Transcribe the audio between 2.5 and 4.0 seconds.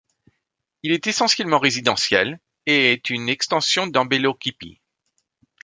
et est une extension